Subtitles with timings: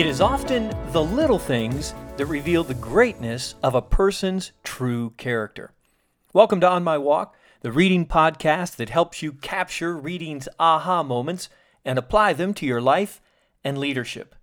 [0.00, 5.74] It is often the little things that reveal the greatness of a person's true character.
[6.32, 11.50] Welcome to On My Walk, the reading podcast that helps you capture reading's aha moments
[11.84, 13.20] and apply them to your life
[13.62, 14.34] and leadership.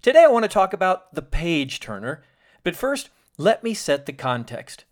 [0.00, 2.22] Today I want to talk about the page turner,
[2.62, 4.84] but first, let me set the context.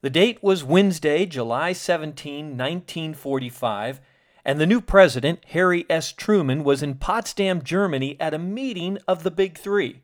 [0.00, 4.00] The date was Wednesday, July 17, 1945
[4.44, 6.12] and the new president, Harry S.
[6.12, 10.02] Truman, was in Potsdam, Germany at a meeting of the Big Three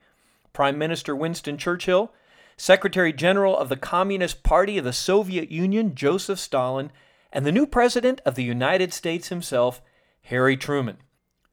[0.52, 2.12] Prime Minister Winston Churchill,
[2.56, 6.90] Secretary General of the Communist Party of the Soviet Union, Joseph Stalin,
[7.32, 9.80] and the new President of the United States himself,
[10.22, 10.98] Harry Truman.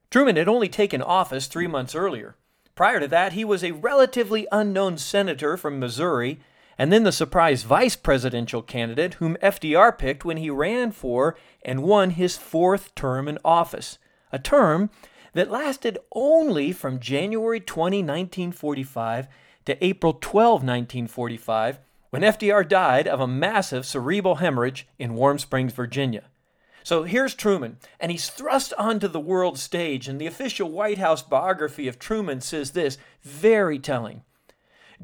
[0.10, 2.35] Truman had only taken office three months earlier.
[2.76, 6.40] Prior to that, he was a relatively unknown senator from Missouri
[6.77, 11.84] and then the surprise vice presidential candidate whom FDR picked when he ran for and
[11.84, 13.98] won his fourth term in office,
[14.32, 14.90] a term
[15.34, 19.27] that lasted only from January 20, 1945
[19.66, 21.79] to April 12, 1945,
[22.10, 26.23] when FDR died of a massive cerebral hemorrhage in Warm Springs, Virginia.
[26.84, 31.21] So here's Truman, and he's thrust onto the world stage, and the official White House
[31.21, 34.23] biography of Truman says this very telling.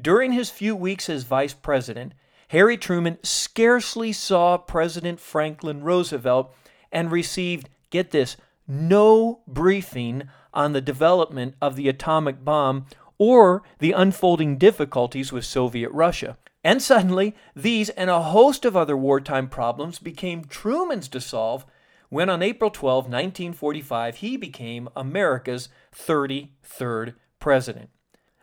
[0.00, 2.14] During his few weeks as vice president,
[2.48, 6.54] Harry Truman scarcely saw President Franklin Roosevelt
[6.92, 8.36] and received, get this,
[8.66, 12.86] no briefing on the development of the atomic bomb
[13.18, 16.36] or the unfolding difficulties with Soviet Russia.
[16.62, 21.66] And suddenly, these and a host of other wartime problems became Truman's to solve
[22.08, 27.90] when on April 12, 1945, he became America's 33rd president.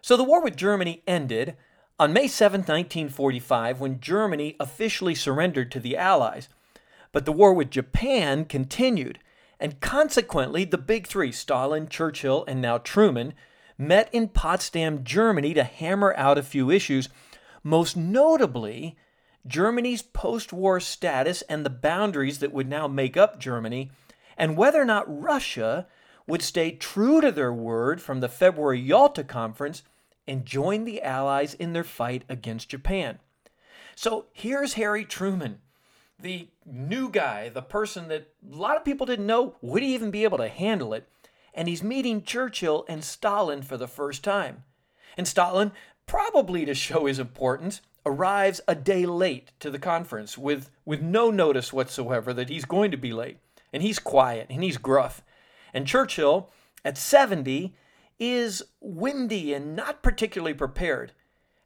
[0.01, 1.55] So the war with Germany ended
[1.99, 6.49] on May 7, 1945, when Germany officially surrendered to the Allies.
[7.11, 9.19] But the war with Japan continued,
[9.59, 13.35] and consequently, the big three Stalin, Churchill, and now Truman
[13.77, 17.09] met in Potsdam, Germany to hammer out a few issues,
[17.63, 18.97] most notably
[19.45, 23.91] Germany's post war status and the boundaries that would now make up Germany,
[24.35, 25.87] and whether or not Russia
[26.25, 29.83] would stay true to their word from the February Yalta Conference
[30.31, 33.19] and join the Allies in their fight against Japan.
[33.97, 35.59] So here's Harry Truman,
[36.17, 40.23] the new guy, the person that a lot of people didn't know would even be
[40.23, 41.09] able to handle it,
[41.53, 44.63] and he's meeting Churchill and Stalin for the first time.
[45.17, 45.73] And Stalin,
[46.07, 51.29] probably to show his importance, arrives a day late to the conference with, with no
[51.29, 53.39] notice whatsoever that he's going to be late.
[53.73, 55.23] And he's quiet and he's gruff.
[55.73, 56.49] And Churchill,
[56.85, 57.75] at 70,
[58.21, 61.11] is windy and not particularly prepared.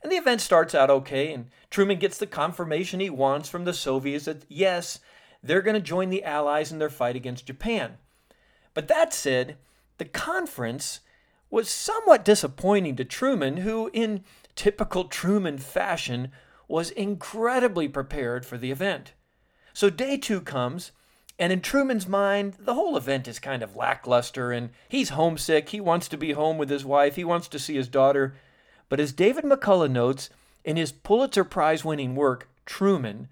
[0.02, 3.74] And the event starts out okay, and Truman gets the confirmation he wants from the
[3.74, 5.00] Soviets that yes,
[5.44, 7.98] they're going to join the Allies in their fight against Japan.
[8.74, 9.58] But that said,
[9.98, 11.02] the conference
[11.50, 14.24] was somewhat disappointing to Truman, who, in
[14.56, 16.32] typical Truman fashion,
[16.70, 19.12] was incredibly prepared for the event.
[19.74, 20.94] So day two comes,
[21.38, 25.70] and in Truman's mind, the whole event is kind of lackluster, and he's homesick.
[25.70, 28.36] He wants to be home with his wife, he wants to see his daughter.
[28.88, 30.30] But as David McCullough notes
[30.64, 33.28] in his Pulitzer Prize winning work, Truman,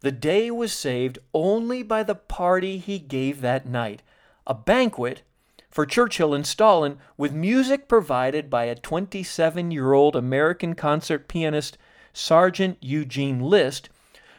[0.00, 4.02] the day was saved only by the party he gave that night
[4.46, 5.22] a banquet
[5.70, 11.78] for Churchill and Stalin with music provided by a 27 year old American concert pianist,
[12.12, 13.88] Sergeant Eugene List,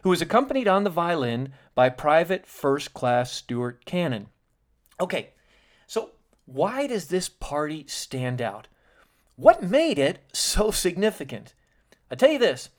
[0.03, 4.28] who was accompanied on the violin by Private First Class Stuart Cannon.
[5.00, 5.29] Okay,
[5.88, 6.12] so
[6.45, 8.67] why does this party stand out?
[9.35, 11.53] What made it so significant?
[12.09, 12.69] I tell you this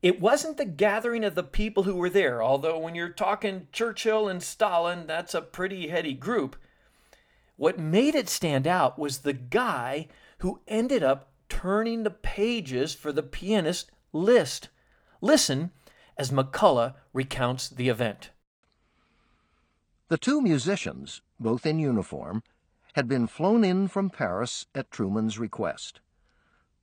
[0.00, 4.28] it wasn't the gathering of the people who were there, although when you're talking Churchill
[4.28, 6.56] and Stalin, that's a pretty heady group.
[7.56, 10.06] What made it stand out was the guy
[10.38, 14.68] who ended up turning the pages for the pianist List.
[15.20, 15.70] Listen
[16.18, 18.30] as McCullough recounts the event.
[20.08, 22.42] The two musicians, both in uniform,
[22.94, 26.00] had been flown in from Paris at Truman's request.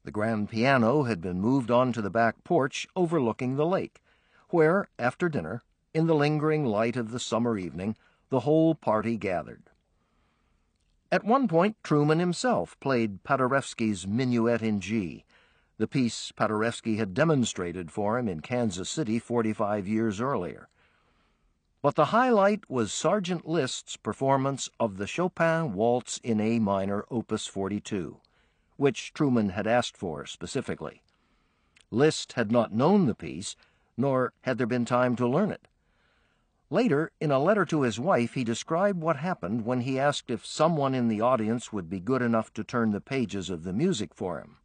[0.04, 4.02] The grand piano had been moved on to the back porch overlooking the lake,
[4.50, 7.98] where, after dinner, in the lingering light of the summer evening,
[8.30, 9.64] the whole party gathered.
[11.12, 15.25] At one point, Truman himself played Paderewski's Minuet in G,
[15.78, 20.70] the piece Paderewski had demonstrated for him in Kansas City 45 years earlier.
[21.82, 27.46] But the highlight was Sergeant List's performance of the Chopin Waltz in A minor, Opus
[27.46, 28.22] 42,
[28.78, 31.04] which Truman had asked for specifically.
[31.92, 33.56] List had not known the piece,
[33.98, 35.68] nor had there been time to learn it.
[36.72, 40.46] Later, in a letter to his wife, he described what happened when he asked if
[40.46, 44.16] someone in the audience would be good enough to turn the pages of the music
[44.16, 44.58] for him.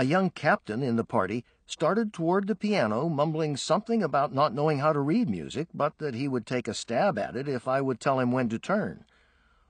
[0.00, 4.78] A young captain in the party started toward the piano, mumbling something about not knowing
[4.78, 7.80] how to read music, but that he would take a stab at it if I
[7.80, 9.04] would tell him when to turn.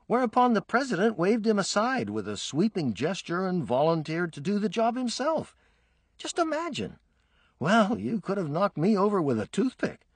[0.07, 4.69] Whereupon the president waved him aside with a sweeping gesture and volunteered to do the
[4.69, 5.57] job himself.
[6.19, 6.99] Just imagine!
[7.59, 10.07] Well, you could have knocked me over with a toothpick.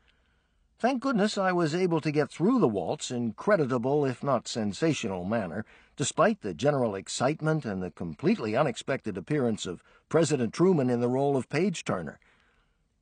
[0.82, 5.24] Thank goodness I was able to get through the waltz in creditable, if not sensational,
[5.24, 5.64] manner,
[5.96, 11.36] despite the general excitement and the completely unexpected appearance of President Truman in the role
[11.36, 12.18] of page turner.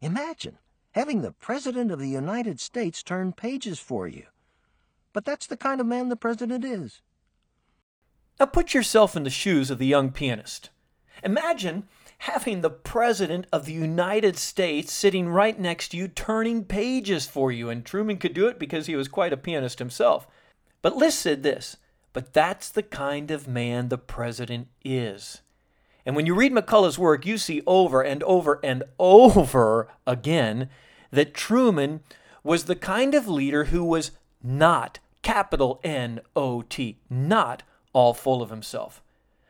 [0.03, 0.59] Imagine
[0.91, 4.26] having the President of the United States turn pages for you.
[5.15, 7.00] But that's the kind of man the President is.
[8.38, 10.69] Now put yourself in the shoes of the young pianist.
[11.25, 11.85] Imagine
[12.25, 17.51] having the President of the United States sitting right next to you, turning pages for
[17.51, 17.71] you.
[17.71, 20.27] And Truman could do it because he was quite a pianist himself.
[20.83, 21.79] But List said this
[22.13, 25.41] But that's the kind of man the President is.
[26.05, 30.69] And when you read McCullough's work, you see over and over and over again
[31.11, 32.01] that Truman
[32.45, 34.11] was the kind of leader who was
[34.43, 37.63] not, capital N O T, not
[37.95, 39.03] all full of himself.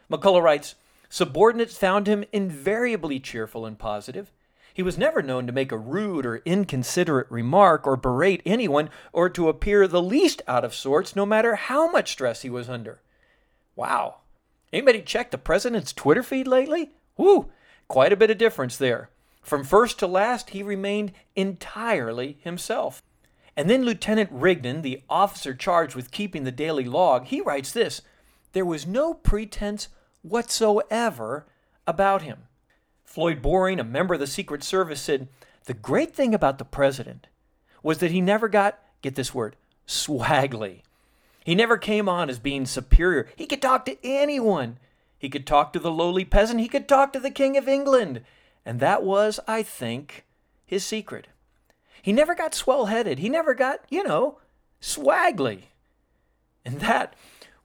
[0.09, 0.77] McCullough writes,
[1.13, 4.31] Subordinates found him invariably cheerful and positive.
[4.73, 9.29] He was never known to make a rude or inconsiderate remark or berate anyone or
[9.31, 13.03] to appear the least out of sorts no matter how much stress he was under.
[13.75, 14.19] Wow.
[14.73, 16.93] Anybody check the president's Twitter feed lately?
[17.17, 17.51] Whew,
[17.89, 19.11] quite a bit of difference there.
[19.43, 23.03] From first to last, he remained entirely himself.
[23.57, 28.03] And then Lieutenant Rigdon, the officer charged with keeping the daily log, he writes this
[28.53, 29.89] There was no pretense
[30.23, 31.47] whatsoever
[31.87, 32.45] about him.
[33.05, 35.29] Floyd Boring, a member of the Secret Service, said
[35.65, 37.27] the great thing about the president
[37.83, 39.57] was that he never got, get this word,
[39.87, 40.83] swaggly.
[41.45, 43.29] He never came on as being superior.
[43.35, 44.79] He could talk to anyone.
[45.19, 46.61] He could talk to the lowly peasant.
[46.61, 48.23] He could talk to the King of England.
[48.65, 50.25] And that was, I think,
[50.67, 51.29] his secret.
[52.03, 53.19] He never got swell headed.
[53.19, 54.39] He never got, you know,
[54.81, 55.65] swaggly.
[56.65, 57.15] And that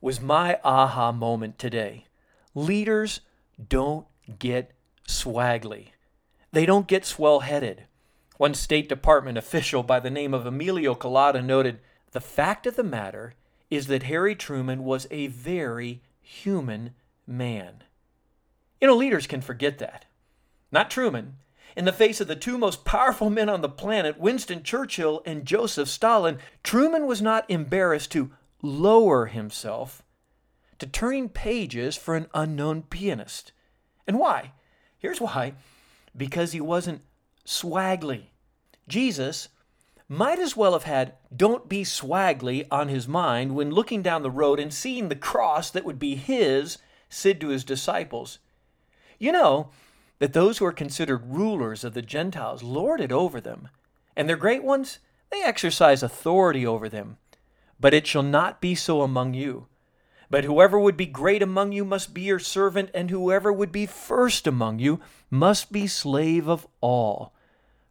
[0.01, 2.05] was my aha moment today.
[2.55, 3.19] Leaders
[3.67, 4.07] don't
[4.39, 4.71] get
[5.05, 5.89] swaggly.
[6.53, 7.83] They don't get swell headed.
[8.37, 11.79] One State Department official by the name of Emilio Collado noted
[12.11, 13.33] The fact of the matter
[13.69, 16.93] is that Harry Truman was a very human
[17.27, 17.83] man.
[18.79, 20.05] You know, leaders can forget that.
[20.71, 21.35] Not Truman.
[21.75, 25.45] In the face of the two most powerful men on the planet, Winston Churchill and
[25.45, 28.31] Joseph Stalin, Truman was not embarrassed to
[28.61, 30.03] lower himself
[30.79, 33.51] to turning pages for an unknown pianist.
[34.07, 34.51] And why?
[34.97, 35.53] Here's why
[36.17, 37.01] because he wasn't
[37.45, 38.27] swaggly.
[38.87, 39.49] Jesus
[40.07, 44.31] might as well have had don't be swaggly on his mind when looking down the
[44.31, 46.77] road and seeing the cross that would be his
[47.09, 48.39] said to his disciples.
[49.17, 49.71] You know
[50.19, 53.69] that those who are considered rulers of the Gentiles lord it over them,
[54.15, 54.99] and their great ones,
[55.31, 57.17] they exercise authority over them.
[57.79, 59.67] But it shall not be so among you.
[60.29, 63.85] But whoever would be great among you must be your servant, and whoever would be
[63.85, 64.99] first among you
[65.29, 67.33] must be slave of all.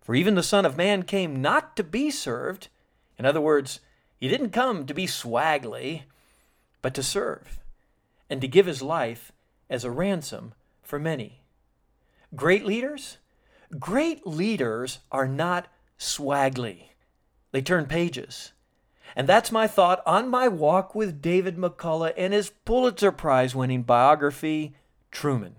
[0.01, 2.69] For even the Son of Man came not to be served.
[3.19, 3.81] In other words,
[4.19, 6.03] he didn't come to be swaggly,
[6.83, 7.61] but to serve,
[8.29, 9.33] and to give his life
[9.71, 11.43] as a ransom for many.
[12.35, 13.19] Great leaders?
[13.79, 15.69] Great leaders are not
[15.99, 16.89] swaggly.
[17.53, 18.53] They turn pages.
[19.17, 23.83] And that's my thought on my walk with David McCullough and his Pulitzer Prize winning
[23.83, 24.75] biography,
[25.11, 25.57] Truman.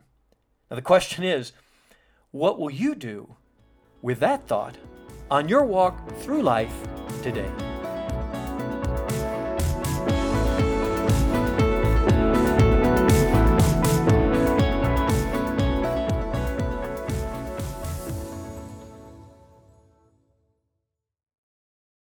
[0.69, 1.53] Now, the question is
[2.31, 3.35] what will you do
[4.01, 4.77] with that thought
[5.31, 6.75] on your walk through life
[7.23, 7.49] today?